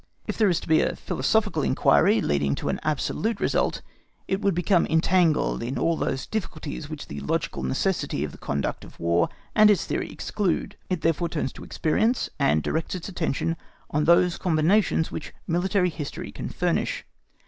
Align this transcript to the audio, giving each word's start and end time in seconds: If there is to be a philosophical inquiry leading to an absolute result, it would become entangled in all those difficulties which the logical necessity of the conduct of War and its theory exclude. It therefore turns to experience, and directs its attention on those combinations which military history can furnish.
If 0.25 0.35
there 0.35 0.49
is 0.49 0.59
to 0.61 0.67
be 0.67 0.81
a 0.81 0.95
philosophical 0.95 1.61
inquiry 1.61 2.21
leading 2.21 2.55
to 2.55 2.69
an 2.69 2.79
absolute 2.81 3.39
result, 3.39 3.83
it 4.27 4.41
would 4.41 4.55
become 4.55 4.87
entangled 4.87 5.61
in 5.61 5.77
all 5.77 5.95
those 5.95 6.25
difficulties 6.25 6.89
which 6.89 7.05
the 7.07 7.19
logical 7.19 7.61
necessity 7.61 8.23
of 8.23 8.31
the 8.31 8.39
conduct 8.39 8.83
of 8.83 8.99
War 8.99 9.29
and 9.53 9.69
its 9.69 9.85
theory 9.85 10.09
exclude. 10.11 10.75
It 10.89 11.01
therefore 11.01 11.29
turns 11.29 11.53
to 11.53 11.63
experience, 11.63 12.31
and 12.39 12.63
directs 12.63 12.95
its 12.95 13.09
attention 13.09 13.57
on 13.91 14.05
those 14.05 14.39
combinations 14.39 15.11
which 15.11 15.35
military 15.45 15.89
history 15.91 16.31
can 16.31 16.49
furnish. 16.49 17.05